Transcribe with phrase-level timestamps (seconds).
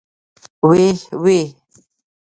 [0.67, 1.49] ويح ويح.